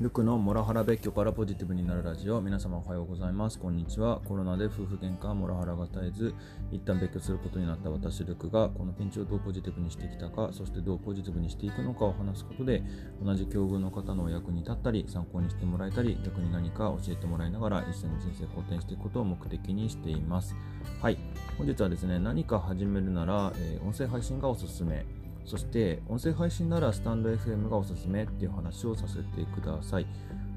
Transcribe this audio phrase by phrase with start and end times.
[0.00, 2.40] ルクのモラハラ別居からポジティブになるラジオ。
[2.40, 3.58] 皆様おはようございます。
[3.58, 4.22] こんにちは。
[4.24, 6.34] コロナで夫婦喧嘩モラハラが絶えず
[6.72, 12.82] 一旦別居することになった私ルクがこのピンチをどうポジティブにしてきたかそしてどうポジティブにしていくのかを話すことで
[13.22, 20.56] 同じ境遇の方のお役に立ったり参考にしてもらえたり逆に何か教えてもらいながら一緒に人生を好転していくことを目的にしています。
[21.02, 21.18] はい。
[21.58, 25.04] 本日はですね何か始めるなら、えー、音声配信がおすすめ。
[25.44, 30.06] そして音声配信ならスタンド FM がおすすめっていう話をさせてください。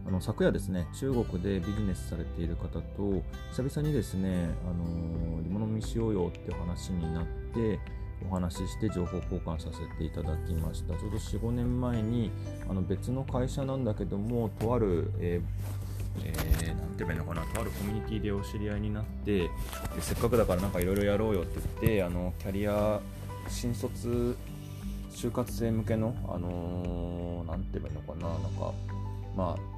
[0.06, 7.80] あの昨夜ですね、中国でビジネスされている方と久々にですね、あのリモ飲みしようよっていう話になって
[8.30, 10.94] お話しして情報交換させていただきました。
[10.96, 12.32] ちょうど4、5年前に
[12.70, 19.50] あの別の会社なんだけども、とある、えーえー、なんて言えばいいのかな、とあるコミュニティでお知り合いになって、
[20.00, 23.00] せっかくだからなんかいろいろやろうよって言って、あのキャリア
[23.48, 24.36] 新卒
[25.14, 28.74] 就活生向けの、あのー、て言えばいいのかな、なんか、
[29.36, 29.74] まあ、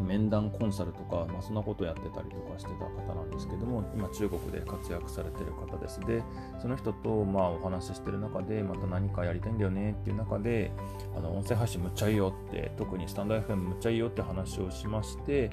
[0.00, 6.00] 面談コンサルとか、まあ、そんなことやってたりとかしてた方なんですけども、今中国で活躍されてる方です。
[6.00, 6.22] で、
[6.60, 10.72] その人とまあお話ししてる中で、また何かやりたいんだよねっていう中で、
[11.16, 15.50] あの音声配信むっちゃいいよって、特にスタンド FM むっちゃいいよって話をしまして、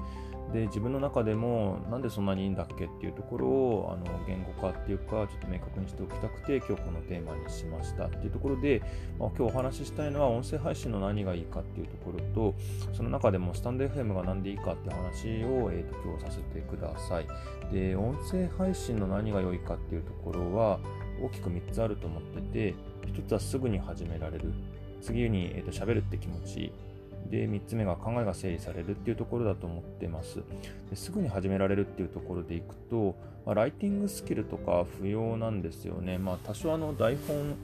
[0.53, 8.81] で自分の中でもなんでそんなにいいんだっけっていうところをあの言語化っていうかちょっと明確にしておきたくて今日このテーマにしましたっていうところで、
[9.19, 12.55] まあ、今日お話ししたいのは音声配信の何がいいかっていうところと
[12.93, 17.27] その中でもスタンド FM が何でいいかって話を、えー、と今日させてください。
[17.71, 20.79] で音声配信の何が良いかっていうところは
[21.21, 22.75] 大きく3つあると思ってて
[23.05, 24.51] 1つはすぐに始められる。
[25.01, 26.73] 次に、えー、と喋るって気持ち。
[27.29, 30.41] で、3つ目が考えが整理されるっていうところだと思ってます。
[30.89, 36.17] ですぐに始められるっていうところでいくと、まあ、ライティングスキルとか不要なんですよね。
[36.17, 37.55] まあ、多少あの台本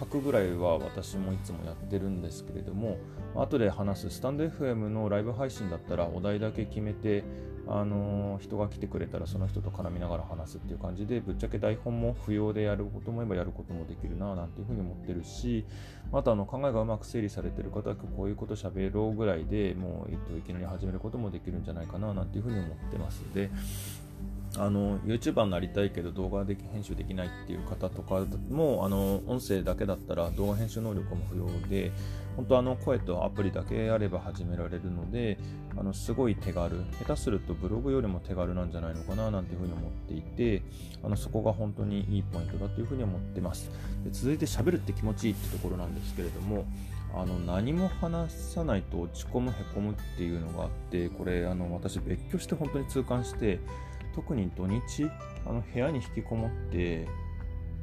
[0.00, 2.96] 書くぐらいは私もいつもやってるんですけれども、
[3.36, 7.22] 後で話すスタンド FM のライブ配信だったらお題だけ決めて、
[7.68, 15.64] あの人が来てくれたらその人と絡みながら話すっていう感じでぶっちゃけ台本も不要でやることも思えばやることもできるななんていうふうに思ってるし
[16.10, 23.22] またあの考えがうまく整理されてる方はこういうこと喋ろうぐらいでもう、えっと、いきなり始めることもできるんじゃないかななんていうふうに思ってます。
[23.34, 23.50] で
[24.56, 31.92] あの YouTuber になりたいけど動画で編集できないっていう方とかもあの音声だけだったら動画編集能力も不要で
[32.36, 35.38] 本当あの声とアプリだけあれば始められるので
[35.76, 36.76] あのすごい手軽。
[36.98, 40.62] 下手するとブログよりも手軽なんじゃないのかななんていうふうに思っていて
[41.02, 43.70] あのそこが本当にいいポイントだというふうに思ってます。
[44.04, 46.64] で続いて喋るって気持ちいいってところなんですけれども
[47.14, 53.58] あの何も話さないと落ち込むへこむっていうのがあってこれあの私別居して本当に痛感して
[54.14, 55.10] 特に土日
[55.46, 57.06] あの部屋に引きこもって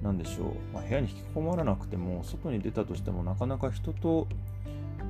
[0.01, 4.27] 何でしょう、まあ、部屋に引きこもらなくても外に出たとしてもなかなか人と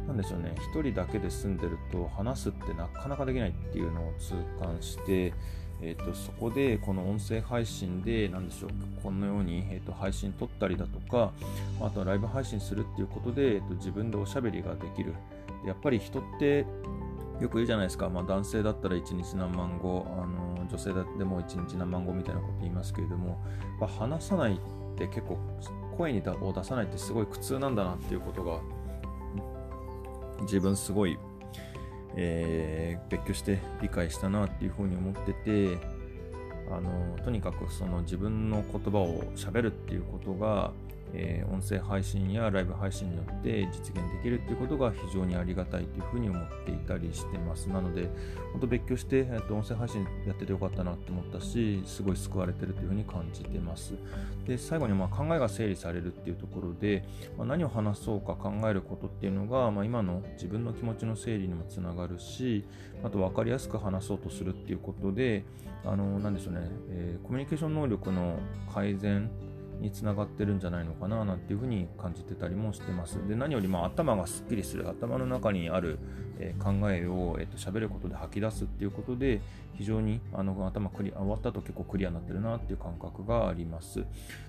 [0.07, 0.55] 何でしょうね。
[0.73, 5.33] 1人だけで住んでると話すってなかなかできないっていうのを痛感して
[5.81, 8.69] えーと、そこでこの音声配信で何でしょう。
[9.03, 11.31] このように、えーと、配信撮ったりだとか
[11.79, 15.13] あとはライブ配信するっていうことで、えーと、と自分でおしゃべりができる。
[15.65, 16.65] やっぱり人って
[17.39, 23.43] よく言うじゃないですか、まあ、男性だったら1日何万語あの女性でも1日何万語みたいなこと言いますけれども
[23.79, 24.57] ま話さないっ
[24.97, 25.37] て結構
[25.97, 28.59] 声にを出さないってすごい苦痛なんだなっていうことが
[30.41, 31.17] 自分すごい、
[32.15, 35.77] えー、別居して理解したなっていうふうに思ってて
[36.69, 40.71] あのとにかくその自分の言葉をしゃべるっていうことが
[41.13, 47.67] えー、音声配信やライブ配信によって実現できるっていうことが非常にありがたいというふうに思っていたりしてます。
[47.69, 48.09] なので、
[48.51, 53.93] 本当別居して、えー、と音声配信やっててよかったなって思ったし、すごい救われてるというふうに感じてます。
[54.45, 57.03] で、最後にまあ考えが整理されるっていうところで、
[57.37, 62.65] まあ、何を話そうか考えることっていうのが、まあ、今の自分の気持ちの整理にもつながるし、
[63.03, 65.43] あと分かりやすく話そうとするっていうことで、
[65.85, 68.39] あの、なんでしょうね、えー、コミュニケーション能力の
[68.73, 69.29] 改善
[69.79, 73.25] につながってるんじゃないのかななんていうふうに感じてたりもしてます。
[73.27, 75.99] で何よりも頭がすっきりする頭の中にある、
[76.39, 79.41] えー、考えを、えーと、喋ることで吐き出すっていうことで
[79.75, 84.03] 非常にあの頭クリ終わった後結構クリアになってるなっていう感覚があります。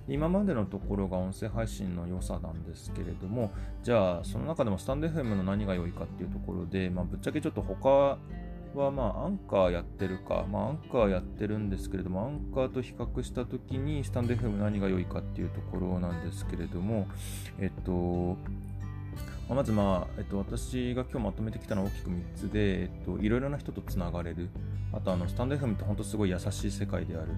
[0.09, 8.19] 今までのところが音声配信の良さなんですけれどもじゃあその中でもスタンド FM の何が良いかっていうところで、まあ、ぶっちゃけちょっと他
[8.79, 17.09] はまあアンカーやってるか、まあアンカーやってるんですけれども、アンカーと比較した時にスタンド FM 何が良いかっていうところなんですけれども、
[17.59, 18.37] えっと、
[19.55, 24.51] まず、まあえっと、私が今日まとめてきたのは大きく3つで、えっと、いろいろな人とつながれる。
[24.93, 27.29] あとあの、スタンド FM って本当すごい優しい世界である。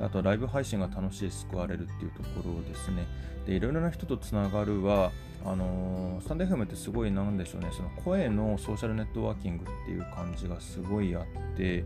[0.00, 3.06] あと、ライブ配信が楽しい、救われるっていうところですね。
[3.46, 5.12] で、いろいろな人とつながるは、
[5.44, 11.24] あのー、スタンド FM ってすごいなんでしょうね、その声のソーシャルネットワーキングっていう感じがすごいあっ
[11.56, 11.84] て、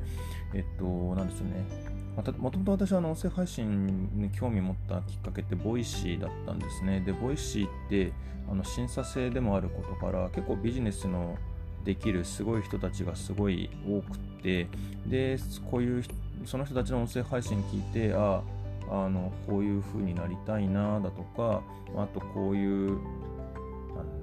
[0.54, 0.84] えっと、
[1.14, 1.93] なんでしょうね。
[2.16, 7.00] もともと私は音声配信に興味を持ったきっかけってボイシーだったんですね。
[7.00, 8.12] で、ボイシーって
[8.48, 11.36] あの審査制でもあることから結構ビジネスの
[11.84, 14.68] できるすごい人たちがすごい多くて、
[15.06, 15.38] で、
[15.70, 16.04] こういう
[16.44, 18.42] その人たちの音声配信聞いて、あ
[18.90, 21.62] あのこういう風になりたいなだとか、
[21.96, 22.98] あとこういう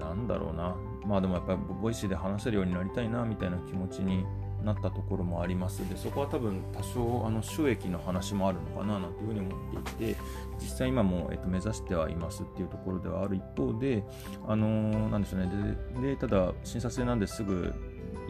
[0.00, 4.24] なんだろうな、まあでもやっぱりボイシーで話せるようになりたいなみたいな気持ちに
[4.64, 5.88] なったところもあります。
[5.88, 9.48] でそこは多分多少あの収益の話もあるのかななんていうふうに思
[9.80, 10.16] っていて
[10.60, 14.04] 実際今も、えっと、目指してはいますっていうところではある一方で
[14.46, 15.76] あのー、なんでしょうね。
[16.00, 17.72] でただ審査制なんですぐ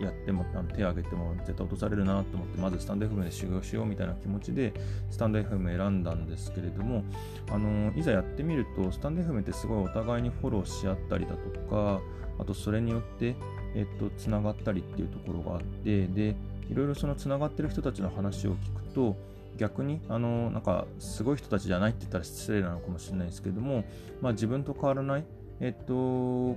[0.00, 0.44] やっても
[0.74, 4.72] 手を挙げても絶対落とされるなと思ってまずスタンド FM で修行しようみたいな気持ちで
[5.10, 7.04] スタンド FM 選んだんですけれども
[7.50, 12.00] あのいざやってみるとスタンド FM ってすごいお互いにフォローし合ったりだとか
[12.38, 13.36] あとそれによって
[13.74, 16.36] えっと、つながったりっていうところがあって、で、
[16.70, 19.16] いろいろそのつながってる人たちの話を聞くと、
[19.58, 23.84] 逆に、あの、なんか、すごい人たちじゃないって言ったら失礼なのかもしれないですけども、
[24.20, 25.24] まあ自分と変わらない、
[25.60, 26.56] えっと、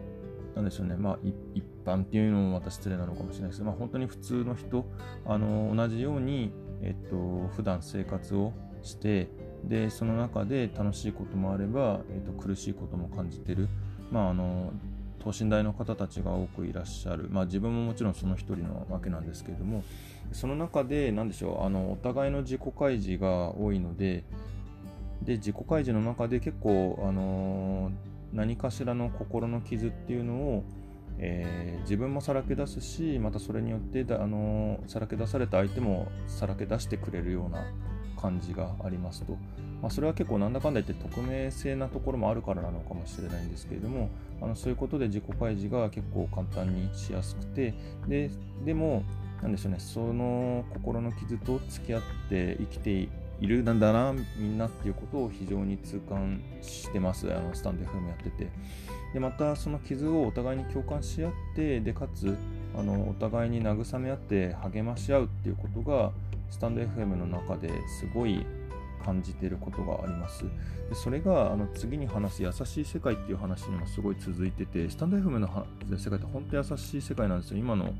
[0.55, 1.19] なんでしょうね、まあ
[1.53, 4.85] 一般っていうのもまた失礼なのかもしれないですけど、まあ本当に普通の人、
[5.25, 6.51] あの、同じように、
[6.81, 9.27] えっと、普段生活をして、
[9.65, 13.67] で、その中で楽しいこともあれば、えっと、苦しいことも感じてる。
[14.11, 14.71] まあ、あの、
[15.25, 19.83] 等身大の方たちが多くいらっしゃる、まあ、自分ももちろんその一人なわけなんですけれども。
[20.31, 24.23] その中で何でしょうあのお互いの自己開示が多いので
[25.21, 27.91] で自己開示の中で結構、あの
[28.31, 30.63] 何かしらの心の傷っていうのを、
[31.17, 37.63] えー、自分もさらけ出すしまたそれによってだ、あのさらけ出された相手もさらけ出してくれるような
[38.25, 39.33] 感じがありますと。
[39.81, 44.09] まあ、それは結構なんだかんだ言って匿名性なところもあるからなのかもしれないんですけれども
[44.41, 47.73] あのそういうことで自己開示が結構簡単にしやすくて
[48.07, 48.31] で
[48.65, 49.03] でも
[49.43, 53.09] なんでしょうねその心の傷と付き合って生きて
[53.41, 58.49] いるなんだなみんなっていうことを非常に痛感してますあのスタンド FM やってて
[59.13, 62.35] でまたその傷をお互いに共感し合ってでかつ
[62.77, 66.11] あのお互いに慰め合って励まし合うっていうことが
[66.55, 68.45] スタンド FM の中ですごい
[69.03, 70.45] 感じてることがあります。
[70.89, 75.67] でそれがあの次に話す優しい世界っていう話にもすごい続いてて、スタンド FM の
[75.97, 77.57] 世界って本当に優しい世界なんですよ。
[77.57, 77.93] 今の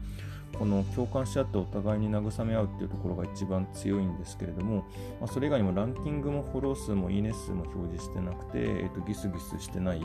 [0.58, 4.86] この共感し合ってお互いに慰め合うっていうところが一番強いんですけれども、
[5.20, 10.02] まあ、それ以外にもランキングもフォロー数もいいね数も表示してなくて、えー、とギスギスしてない。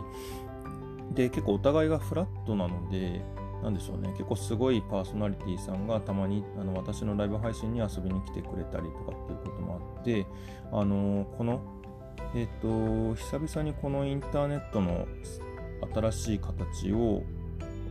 [1.12, 3.22] で、結構お互いがフラットなので、
[3.62, 10.26] なんでしょうね、結構すごいパーソナリティーさんがたまにあの私のライブ配信に遊びに来てくれたりとかっていうこともあって、
[10.72, 11.60] あのこの、
[12.34, 15.06] えっ、ー、と、久々にこのインターネットの
[15.94, 17.22] 新しい形を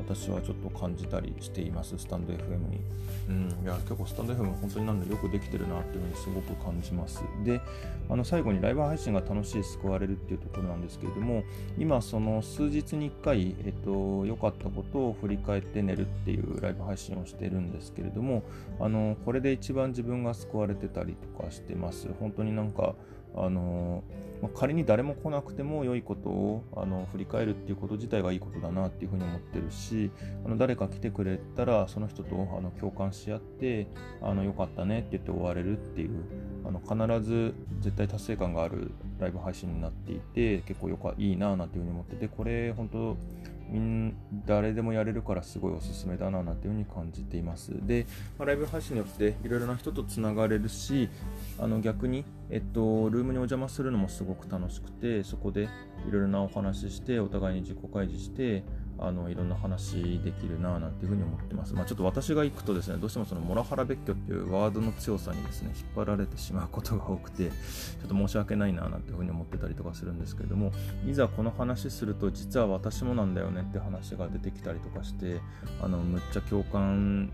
[0.10, 2.82] 私はちょっと感じたりしています、スタンド FM に。
[3.30, 7.22] うん、いや、結構スタンド FM 本当になんでよくできてるなっていうふうにすごく感じます。
[7.44, 7.62] で、
[8.10, 11.44] あの最後にライブ配信が楽しい、救われるっていうところなんですけれども、
[11.78, 18.42] 今、その数日に1回、えっと、良かったことを振り返って寝るっていうライブ配信をしてるんですけれども、
[18.80, 22.08] あの、これで一番自分が救われてたりとかしてます。
[22.20, 22.96] 本当になんか、
[23.36, 24.04] あの
[24.42, 30.12] まあ、仮に誰も来なくても良いことをあの振り返るっていうこと自体がいいことだなっていうふうに思ってるし
[30.46, 33.88] あの誰か来てくれたらその人とあの共感し合って
[34.22, 36.12] あのよかったねって言って終われるっていう
[36.65, 43.18] あの必ず絶対達成感があるライブ配信になっていて結構よかいいななんていうふうに思っててこれ本当
[43.72, 47.72] みん誰でもやれるからすごいおすすめだななんていうふうに感じています。
[47.86, 48.06] で、
[48.38, 51.10] まあ、ライブ配信によっていろいろな人とつながれるし、
[51.60, 55.70] あの逆に、えっと、ルームにお邪魔するのもすごく楽しくて、そこで
[56.08, 58.63] いろいろなお話しして、お互いに自己開示して、
[59.01, 61.74] あのいろんな話できるななんていうふうに思ってます。
[61.74, 70.72] まあ、ちょっと私が行くとですね、どうしてもそのモラハラ別居っていうワードの強さにですね、引っ張られてしまうことが多くて、ちょっと申し訳ないななんていうふうに思ってたりとかするんですけれども、
[71.08, 75.39] いざこの話すると、実は私もなんだよねって話が出てきたりとかして、
[75.82, 77.32] あのむっちゃ共感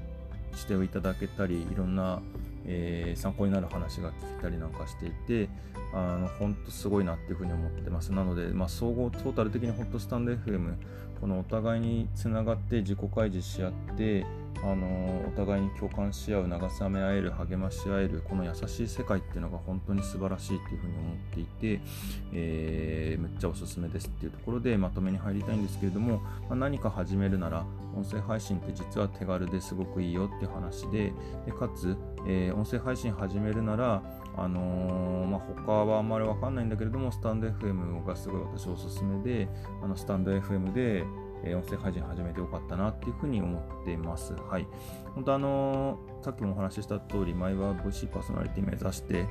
[0.55, 2.22] していただけたり、いろんな
[2.67, 5.50] えー、参考になる話が聞けたりなんかしていて、
[5.93, 8.12] あの本当すごいなっていうふうに思ってます。
[8.12, 10.75] なので、まあ、総合トータル的にホットスタンド FM、
[11.22, 14.25] このお互いにつながって自己開示し合って、
[14.63, 21.81] あのお互いに共感し合う慰め合える励まし合えるこの優しい世界っていうのが本当に素晴らしいっていうふうに思っていて、
[22.34, 26.17] えー、めっちゃおすすめですっていうところでまとめに入りたいんですけれども、
[26.50, 31.13] まあ、何か始めるなら音声配信って実は手軽ですごくいいよって話で
[31.45, 31.95] でかつ、
[32.27, 34.01] えー、音声配信始めるなら
[34.38, 39.48] あのー、まあ、他はあんまりわかんないんだけれども、スタンド FM がすごい私おすすめで、
[39.82, 41.05] あのスタンド FM で、
[41.44, 44.34] え音声配信始めてよかったなっていうふうに思っています。
[44.34, 44.67] はい。
[45.13, 49.25] 本当あのー、さっきもお話しした通り、前は VC パーソナリティ目指して、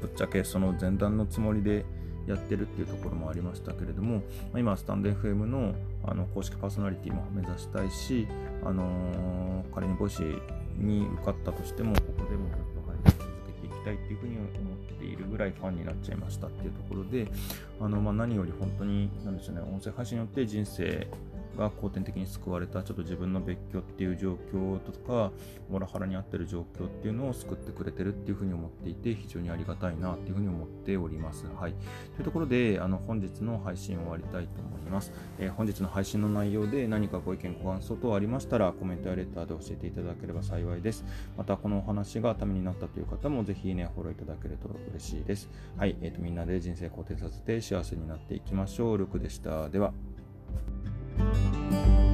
[0.00, 1.84] ぶっちゃけその前段のつもりで
[2.26, 4.22] やってるっていうところもありましたけれども、
[4.52, 5.74] ま今、スタンド FM の
[6.04, 8.26] あの公式パーソナリティも目指したいし、
[8.64, 10.40] あのー、仮に VC
[10.78, 14.48] に受かったとしても、ここでもずっと配信続けていきたいっていうふうに思っ
[14.98, 17.28] ているぐらいファンになっちゃいましたっていうところで、
[17.80, 21.08] あのまあ、何より本当に、なんでしょうね、音声配信によって人生
[21.58, 25.32] が後天的に救われたちょっと自分の別居っていう状況とか
[25.68, 31.46] モラハラに遭ってる状況っていうのを救ってくれてるっていうふうに思っていて非常にありがたいなっていうふうに思っております。
[31.46, 31.72] はい、
[32.14, 41.04] というところであの本日の配信を終わりたいと思います、えー、本日の配信の内容で何かご意見ご感想等ありましたらコメントやレターで教えていただければ幸いです。
[41.36, 45.48] またこのお話がためになったという方もぜひねフォローいただけると嬉しいです。
[45.76, 48.98] はい、えーと、みんなで人生肯定させて幸せになっていきましょう。
[48.98, 49.68] ルクでした。
[49.68, 49.92] では。
[51.28, 52.07] Música